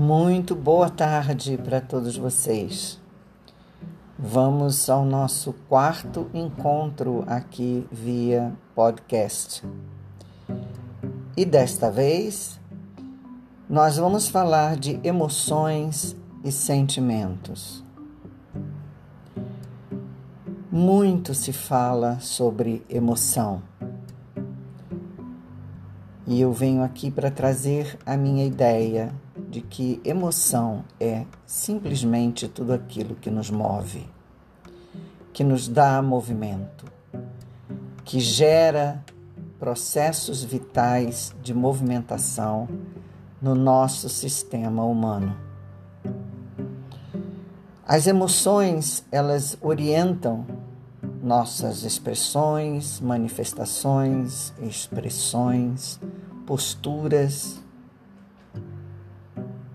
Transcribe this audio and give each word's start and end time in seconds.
Muito 0.00 0.54
boa 0.54 0.88
tarde 0.88 1.58
para 1.58 1.80
todos 1.80 2.16
vocês. 2.16 3.00
Vamos 4.16 4.88
ao 4.88 5.04
nosso 5.04 5.52
quarto 5.68 6.30
encontro 6.32 7.24
aqui 7.26 7.84
via 7.90 8.56
podcast. 8.76 9.64
E 11.36 11.44
desta 11.44 11.90
vez 11.90 12.60
nós 13.68 13.96
vamos 13.96 14.28
falar 14.28 14.76
de 14.76 15.00
emoções 15.02 16.14
e 16.44 16.52
sentimentos. 16.52 17.82
Muito 20.70 21.34
se 21.34 21.52
fala 21.52 22.20
sobre 22.20 22.86
emoção. 22.88 23.60
E 26.24 26.40
eu 26.40 26.52
venho 26.52 26.84
aqui 26.84 27.10
para 27.10 27.32
trazer 27.32 27.98
a 28.06 28.16
minha 28.16 28.44
ideia 28.46 29.12
de 29.48 29.62
que 29.62 30.00
emoção 30.04 30.84
é 31.00 31.24
simplesmente 31.46 32.48
tudo 32.48 32.72
aquilo 32.72 33.14
que 33.14 33.30
nos 33.30 33.50
move, 33.50 34.06
que 35.32 35.42
nos 35.42 35.68
dá 35.68 36.02
movimento, 36.02 36.84
que 38.04 38.20
gera 38.20 39.02
processos 39.58 40.44
vitais 40.44 41.34
de 41.42 41.54
movimentação 41.54 42.68
no 43.40 43.54
nosso 43.54 44.08
sistema 44.08 44.84
humano. 44.84 45.36
As 47.86 48.06
emoções, 48.06 49.04
elas 49.10 49.56
orientam 49.62 50.46
nossas 51.22 51.84
expressões, 51.84 53.00
manifestações, 53.00 54.52
expressões, 54.60 55.98
posturas, 56.46 57.60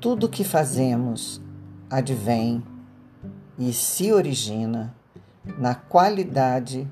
tudo 0.04 0.28
que 0.28 0.44
fazemos 0.44 1.40
advém 1.90 2.62
e 3.58 3.72
se 3.72 4.12
origina 4.12 4.94
na 5.58 5.76
qualidade 5.76 6.86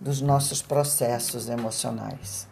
dos 0.00 0.22
nossos 0.22 0.62
processos 0.62 1.50
emocionais. 1.50 2.48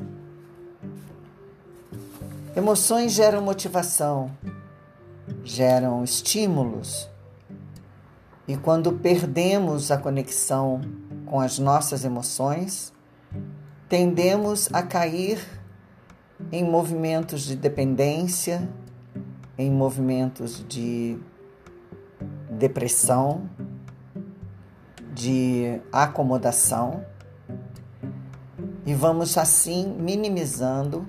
Emoções 2.55 3.13
geram 3.13 3.41
motivação, 3.41 4.31
geram 5.43 6.05
estímulos, 6.05 7.09
e 8.47 8.55
quando 8.55 8.93
perdemos 8.93 9.91
a 9.91 9.97
conexão 9.97 10.83
com 11.25 11.41
as 11.41 11.59
nossas 11.59 12.05
emoções, 12.05 12.93
tendemos 13.89 14.69
a 14.75 14.83
cair 14.83 15.43
em 16.53 16.63
movimentos 16.63 17.41
de 17.45 17.57
dependência 17.57 18.69
em 19.57 19.71
movimentos 19.71 20.65
de 20.69 21.19
depressão, 22.51 23.49
de 25.15 25.81
acomodação, 25.93 27.05
e 28.85 28.95
vamos 28.95 29.39
assim 29.39 29.87
minimizando 29.99 31.07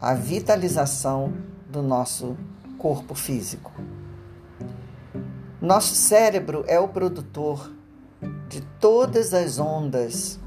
a 0.00 0.14
vitalização 0.14 1.34
do 1.68 1.82
nosso 1.82 2.36
corpo 2.78 3.14
físico. 3.14 3.72
Nosso 5.60 5.94
cérebro 5.94 6.64
é 6.66 6.78
o 6.78 6.88
produtor 6.88 7.72
de 8.48 8.60
todas 8.78 9.32
as 9.32 9.58
ondas 9.58 10.38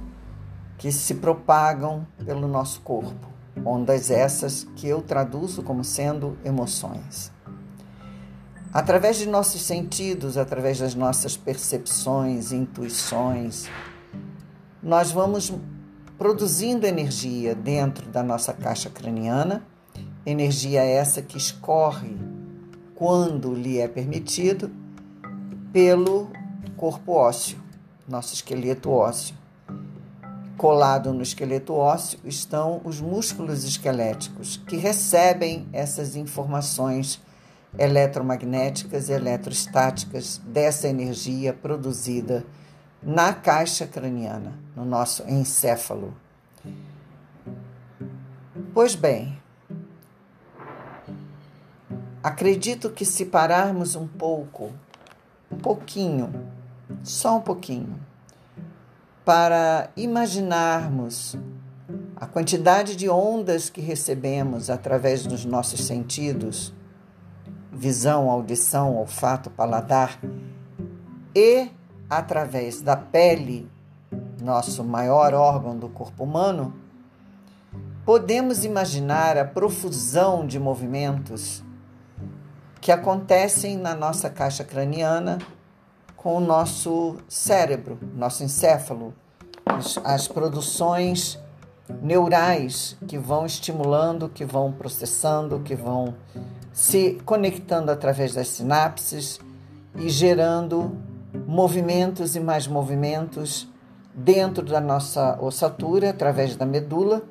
que 0.77 0.91
se 0.91 1.15
propagam 1.15 2.05
pelo 2.23 2.47
nosso 2.47 2.81
corpo. 2.81 3.36
Ondas 3.67 4.09
essas 4.09 4.65
que 4.75 4.87
eu 4.87 5.01
traduzo 5.01 5.61
como 5.61 5.83
sendo 5.83 6.37
emoções. 6.45 7.31
Através 8.73 9.17
de 9.17 9.27
nossos 9.27 9.61
sentidos, 9.61 10.37
através 10.37 10.79
das 10.79 10.95
nossas 10.95 11.35
percepções, 11.35 12.51
intuições, 12.51 13.67
nós 14.81 15.11
vamos 15.11 15.53
produzindo 16.17 16.85
energia 16.85 17.53
dentro 17.53 18.07
da 18.09 18.23
nossa 18.23 18.53
caixa 18.53 18.89
craniana, 18.89 19.63
energia 20.25 20.81
essa 20.81 21.21
que 21.21 21.37
escorre 21.37 22.15
quando 22.95 23.53
lhe 23.53 23.79
é 23.79 23.87
permitido 23.87 24.71
pelo 25.73 26.29
corpo 26.75 27.13
ósseo, 27.13 27.57
nosso 28.07 28.33
esqueleto 28.33 28.89
ósseo. 28.89 29.35
Colado 30.57 31.13
no 31.13 31.21
esqueleto 31.21 31.75
ósseo 31.75 32.19
estão 32.25 32.81
os 32.83 32.99
músculos 32.99 33.63
esqueléticos, 33.63 34.57
que 34.57 34.75
recebem 34.75 35.69
essas 35.71 36.15
informações 36.15 37.21
eletromagnéticas 37.77 39.07
e 39.07 39.11
eletrostáticas 39.11 40.41
dessa 40.43 40.87
energia 40.87 41.53
produzida 41.53 42.43
na 43.03 43.33
caixa 43.33 43.85
craniana, 43.85 44.57
no 44.75 44.83
nosso 44.83 45.21
encéfalo. 45.29 46.11
Pois 48.73 48.95
bem, 48.95 49.39
acredito 52.23 52.89
que 52.89 53.05
se 53.05 53.25
pararmos 53.25 53.95
um 53.95 54.07
pouco, 54.07 54.73
um 55.51 55.57
pouquinho, 55.57 56.49
só 57.03 57.37
um 57.37 57.41
pouquinho, 57.41 58.06
para 59.27 59.89
imaginarmos 59.97 61.35
a 62.15 62.25
quantidade 62.25 62.95
de 62.95 63.09
ondas 63.09 63.69
que 63.69 63.81
recebemos 63.81 64.69
através 64.69 65.27
dos 65.27 65.43
nossos 65.43 65.83
sentidos 65.85 66.73
visão, 67.69 68.31
audição, 68.31 68.95
olfato, 68.95 69.49
paladar 69.49 70.17
e 71.35 71.69
através 72.09 72.81
da 72.81 72.95
pele, 72.95 73.69
nosso 74.41 74.81
maior 74.81 75.33
órgão 75.33 75.77
do 75.77 75.89
corpo 75.89 76.23
humano, 76.23 76.73
podemos 78.05 78.63
imaginar 78.63 79.37
a 79.37 79.43
profusão 79.43 80.47
de 80.47 80.57
movimentos 80.57 81.61
que 82.79 82.93
acontecem 82.93 83.75
na 83.75 83.93
nossa 83.93 84.29
caixa 84.29 84.63
craniana 84.63 85.37
com 86.17 86.35
o 86.35 86.39
nosso 86.41 87.15
cérebro, 87.29 87.97
nosso 88.15 88.43
encéfalo, 88.43 89.13
as 90.03 90.27
produções 90.27 91.39
neurais 92.01 92.97
que 93.07 93.17
vão 93.17 93.45
estimulando, 93.45 94.27
que 94.27 94.43
vão 94.43 94.73
processando, 94.73 95.59
que 95.59 95.75
vão 95.75 96.15
se 96.73 97.21
conectando 97.23 97.91
através 97.91 98.33
das 98.33 98.49
sinapses 98.49 99.39
e 99.95 100.09
gerando 100.09 100.97
movimentos 101.47 102.35
e 102.35 102.39
mais 102.39 102.67
movimentos 102.67 103.67
dentro 104.13 104.65
da 104.65 104.81
nossa 104.81 105.37
ossatura, 105.39 106.09
através 106.09 106.55
da 106.55 106.65
medula, 106.65 107.21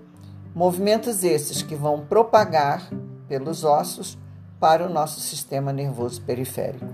movimentos 0.55 1.25
esses 1.25 1.61
que 1.61 1.75
vão 1.75 2.07
propagar 2.07 2.89
pelos 3.29 3.65
ossos 3.65 4.17
para 4.61 4.87
o 4.87 4.89
nosso 4.89 5.21
sistema 5.21 5.73
nervoso 5.73 6.23
periférico. 6.23 6.87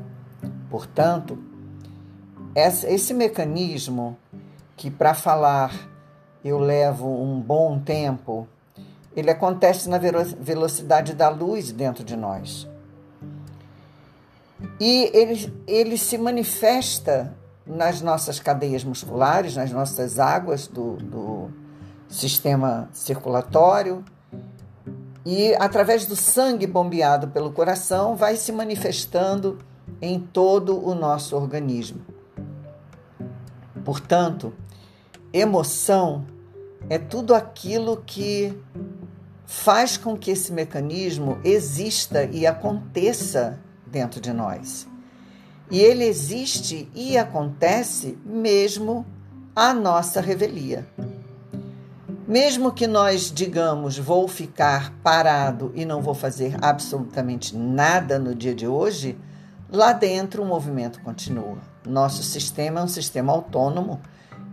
Portanto, 0.71 1.52
esse 2.55 3.15
mecanismo, 3.15 4.17
que 4.77 4.91
para 4.91 5.15
falar 5.15 5.73
eu 6.45 6.59
levo 6.59 7.09
um 7.09 7.41
bom 7.41 7.79
tempo, 7.79 8.49
ele 9.15 9.31
acontece 9.31 9.89
na 9.89 9.99
velocidade 9.99 11.15
da 11.15 11.29
luz 11.29 11.71
dentro 11.71 12.03
de 12.03 12.17
nós. 12.17 12.69
E 14.81 15.11
ele, 15.15 15.53
ele 15.67 15.97
se 15.97 16.19
manifesta 16.19 17.35
nas 17.67 18.01
nossas 18.01 18.41
cadeias 18.41 18.83
musculares, 18.83 19.57
nas 19.57 19.71
nossas 19.71 20.19
águas 20.19 20.67
do, 20.67 20.97
do 20.97 21.51
sistema 22.09 22.89
circulatório, 22.93 24.05
e 25.25 25.55
através 25.55 26.07
do 26.07 26.17
sangue 26.17 26.67
bombeado 26.67 27.29
pelo 27.29 27.53
coração 27.53 28.17
vai 28.17 28.35
se 28.37 28.51
manifestando 28.51 29.59
em 30.01 30.19
todo 30.19 30.85
o 30.85 30.95
nosso 30.95 31.37
organismo. 31.37 32.12
Portanto, 33.85 34.53
emoção 35.33 36.25
é 36.89 36.99
tudo 36.99 37.35
aquilo 37.35 38.03
que 38.05 38.57
faz 39.47 39.97
com 39.97 40.17
que 40.17 40.31
esse 40.31 40.53
mecanismo 40.53 41.39
exista 41.45 42.25
e 42.25 42.47
aconteça 42.47 43.61
dentro 43.87 44.21
de 44.21 44.33
nós. 44.33 44.87
E 45.71 45.81
ele 45.81 46.05
existe 46.05 46.89
e 46.95 47.17
acontece 47.17 48.19
mesmo 48.25 49.07
à 49.55 49.73
nossa 49.73 50.21
revelia. 50.21 50.87
Mesmo 52.27 52.73
que 52.73 52.87
nós 52.87 53.31
digamos, 53.31 53.99
vou 53.99 54.27
ficar 54.27 54.93
parado 55.03 55.71
e 55.75 55.85
não 55.85 56.01
vou 56.01 56.15
fazer 56.15 56.57
absolutamente 56.63 57.57
nada 57.57 58.19
no 58.19 58.35
dia 58.35 58.55
de 58.55 58.67
hoje, 58.67 59.19
lá 59.73 59.93
dentro 59.93 60.43
o 60.43 60.47
movimento 60.47 61.01
continua. 61.01 61.59
Nosso 61.87 62.23
sistema 62.23 62.81
é 62.81 62.83
um 62.85 62.89
sistema 62.89 63.33
autônomo 63.33 64.01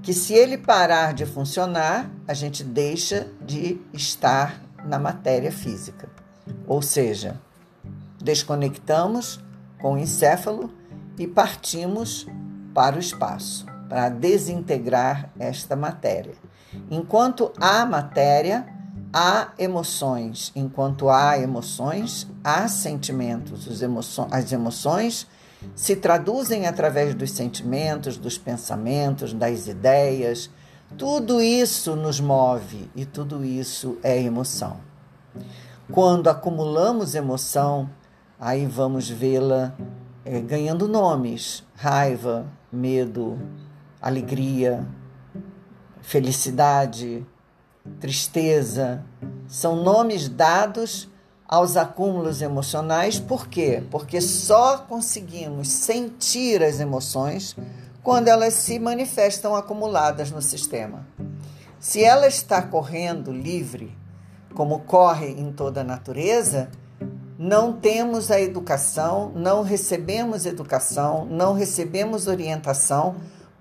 que, 0.01 0.13
se 0.13 0.33
ele 0.33 0.57
parar 0.57 1.13
de 1.13 1.25
funcionar, 1.25 2.09
a 2.27 2.33
gente 2.33 2.63
deixa 2.63 3.27
de 3.41 3.79
estar 3.93 4.61
na 4.85 4.97
matéria 4.97 5.51
física. 5.51 6.09
Ou 6.65 6.81
seja, 6.81 7.39
desconectamos 8.17 9.39
com 9.81 9.93
o 9.93 9.97
encéfalo 9.97 10.73
e 11.17 11.27
partimos 11.27 12.25
para 12.73 12.95
o 12.95 12.99
espaço 12.99 13.65
para 13.89 14.07
desintegrar 14.07 15.31
esta 15.39 15.75
matéria. 15.75 16.35
Enquanto 16.91 17.51
há 17.59 17.83
matéria, 17.85 18.65
há 19.13 19.53
emoções. 19.57 20.51
Enquanto 20.55 21.09
há 21.09 21.37
emoções, 21.37 22.27
há 22.43 22.67
sentimentos. 22.67 23.67
as 24.31 24.51
emoções 24.51 25.27
se 25.75 25.95
traduzem 25.95 26.67
através 26.67 27.13
dos 27.13 27.31
sentimentos, 27.31 28.17
dos 28.17 28.37
pensamentos, 28.37 29.33
das 29.33 29.67
ideias. 29.67 30.49
Tudo 30.97 31.41
isso 31.41 31.95
nos 31.95 32.19
move 32.19 32.89
e 32.95 33.05
tudo 33.05 33.43
isso 33.43 33.97
é 34.03 34.21
emoção. 34.21 34.77
Quando 35.91 36.29
acumulamos 36.29 37.15
emoção, 37.15 37.89
aí 38.39 38.65
vamos 38.65 39.09
vê-la 39.09 39.75
é, 40.23 40.39
ganhando 40.39 40.87
nomes: 40.87 41.63
raiva, 41.75 42.47
medo, 42.71 43.39
alegria, 44.01 44.87
felicidade, 46.01 47.25
tristeza. 47.99 49.03
São 49.47 49.83
nomes 49.83 50.29
dados 50.29 51.09
aos 51.47 51.75
acúmulos 51.75 52.41
emocionais, 52.41 53.19
por 53.19 53.47
quê? 53.47 53.83
Porque 53.89 54.21
só 54.21 54.77
conseguimos 54.77 55.67
sentir 55.69 56.61
as 56.61 56.79
emoções 56.79 57.55
quando 58.03 58.27
elas 58.27 58.53
se 58.53 58.77
manifestam 58.77 59.55
acumuladas 59.55 60.29
no 60.29 60.41
sistema. 60.41 61.07
Se 61.79 62.03
ela 62.03 62.27
está 62.27 62.61
correndo 62.61 63.31
livre, 63.31 63.97
como 64.53 64.79
corre 64.81 65.27
em 65.29 65.51
toda 65.51 65.81
a 65.81 65.83
natureza, 65.83 66.69
não 67.37 67.71
temos 67.71 68.29
a 68.29 68.39
educação, 68.39 69.31
não 69.33 69.63
recebemos 69.63 70.45
educação, 70.45 71.25
não 71.25 71.53
recebemos 71.53 72.27
orientação 72.27 73.15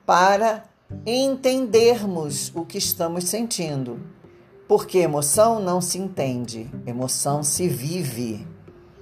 para 0.05 0.65
entendermos 1.07 2.51
o 2.55 2.65
que 2.65 2.77
estamos 2.77 3.25
sentindo. 3.25 4.01
Porque 4.69 4.99
emoção 4.99 5.59
não 5.59 5.81
se 5.81 5.99
entende, 5.99 6.71
emoção 6.87 7.43
se 7.43 7.67
vive. 7.67 8.47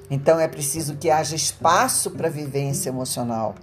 Então 0.08 0.38
é 0.38 0.46
preciso 0.46 0.94
que 0.96 1.10
haja 1.10 1.34
espaço 1.34 2.12
para 2.12 2.28
vivência 2.28 2.88
emocional. 2.88 3.56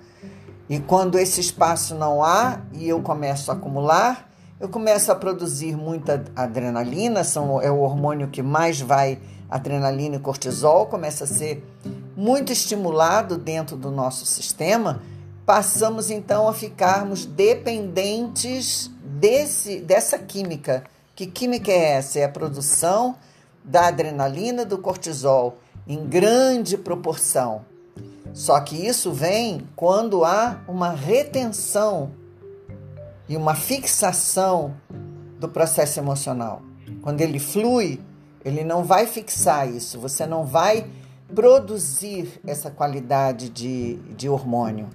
E 0.68 0.82
quando 0.82 1.18
esse 1.18 1.40
espaço 1.40 1.96
não 1.96 2.22
há 2.22 2.60
e 2.74 2.90
eu 2.90 3.02
começo 3.02 3.50
a 3.50 3.54
acumular, 3.54 4.30
eu 4.60 4.68
começo 4.68 5.14
a 5.14 5.16
produzir 5.16 5.78
muita 5.78 6.26
adrenalina, 6.36 7.24
são, 7.24 7.62
é 7.62 7.72
o 7.72 7.80
hormônio 7.80 8.28
que 8.28 8.42
mais 8.42 8.82
vai, 8.82 9.18
adrenalina 9.50 10.18
e 10.18 10.20
cortisol, 10.20 10.88
começa 10.88 11.24
a 11.24 11.28
ser 11.28 11.66
muito 12.18 12.52
estimulado 12.52 13.38
dentro 13.38 13.78
do 13.78 13.90
nosso 13.90 14.26
sistema. 14.26 15.02
Passamos 15.46 16.10
então 16.10 16.50
a 16.50 16.54
ficarmos 16.54 17.26
dependentes 17.26 18.92
desse, 19.06 19.80
dessa 19.80 20.18
química 20.20 20.84
que 21.16 21.28
química 21.28 21.72
é 21.72 21.92
essa? 21.94 22.20
É 22.20 22.24
a 22.26 22.30
produção 22.30 23.16
da 23.64 23.88
adrenalina, 23.88 24.66
do 24.66 24.78
cortisol 24.78 25.58
em 25.88 26.06
grande 26.06 26.78
proporção. 26.78 27.66
Só 28.34 28.60
que 28.60 28.76
isso 28.76 29.12
vem 29.12 29.68
quando 29.76 30.26
há 30.26 30.62
uma 30.68 30.90
retenção 30.90 32.12
e 33.30 33.38
uma 33.38 33.54
fixação 33.54 34.76
do 35.40 35.48
processo 35.48 36.00
emocional. 36.00 36.62
Quando 37.02 37.22
ele 37.22 37.38
flui, 37.38 38.00
ele 38.44 38.64
não 38.64 38.84
vai 38.84 39.06
fixar 39.06 39.70
isso, 39.70 40.00
você 40.00 40.26
não 40.26 40.46
vai 40.46 40.90
produzir 41.34 42.42
essa 42.46 42.70
qualidade 42.72 43.50
de, 43.50 43.96
de 44.16 44.28
hormônio 44.28 44.90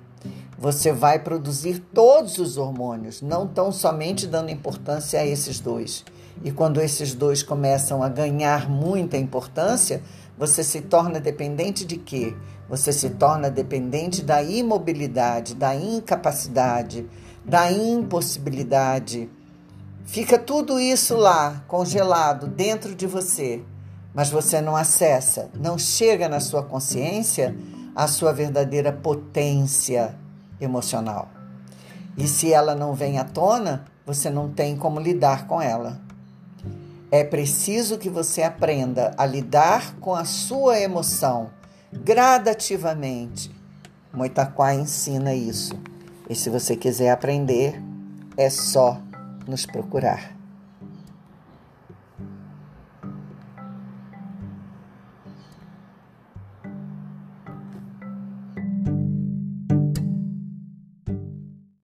você 0.58 0.90
vai 0.90 1.20
produzir 1.20 1.78
todos 1.94 2.38
os 2.38 2.56
hormônios, 2.56 3.22
não 3.22 3.46
tão 3.46 3.70
somente 3.70 4.26
dando 4.26 4.50
importância 4.50 5.20
a 5.20 5.26
esses 5.26 5.60
dois. 5.60 6.04
E 6.42 6.50
quando 6.50 6.80
esses 6.80 7.14
dois 7.14 7.44
começam 7.44 8.02
a 8.02 8.08
ganhar 8.08 8.68
muita 8.68 9.16
importância, 9.16 10.02
você 10.36 10.64
se 10.64 10.80
torna 10.80 11.20
dependente 11.20 11.84
de 11.84 11.96
quê? 11.96 12.34
Você 12.68 12.92
se 12.92 13.10
torna 13.10 13.48
dependente 13.48 14.20
da 14.20 14.42
imobilidade, 14.42 15.54
da 15.54 15.76
incapacidade, 15.76 17.06
da 17.44 17.70
impossibilidade. 17.70 19.30
Fica 20.04 20.38
tudo 20.38 20.80
isso 20.80 21.16
lá, 21.16 21.62
congelado 21.68 22.48
dentro 22.48 22.96
de 22.96 23.06
você, 23.06 23.62
mas 24.12 24.28
você 24.28 24.60
não 24.60 24.74
acessa, 24.74 25.50
não 25.54 25.78
chega 25.78 26.28
na 26.28 26.40
sua 26.40 26.64
consciência 26.64 27.56
a 27.94 28.08
sua 28.08 28.32
verdadeira 28.32 28.92
potência 28.92 30.16
emocional. 30.60 31.28
E 32.16 32.26
se 32.26 32.52
ela 32.52 32.74
não 32.74 32.94
vem 32.94 33.18
à 33.18 33.24
tona, 33.24 33.84
você 34.04 34.30
não 34.30 34.50
tem 34.50 34.76
como 34.76 34.98
lidar 34.98 35.46
com 35.46 35.60
ela. 35.60 36.00
É 37.10 37.24
preciso 37.24 37.96
que 37.98 38.10
você 38.10 38.42
aprenda 38.42 39.14
a 39.16 39.24
lidar 39.24 39.94
com 40.00 40.14
a 40.14 40.24
sua 40.24 40.78
emoção 40.78 41.50
gradativamente. 41.92 43.50
Moitaquá 44.12 44.74
ensina 44.74 45.34
isso. 45.34 45.78
E 46.28 46.34
se 46.34 46.50
você 46.50 46.76
quiser 46.76 47.10
aprender, 47.10 47.80
é 48.36 48.50
só 48.50 49.00
nos 49.46 49.64
procurar. 49.64 50.37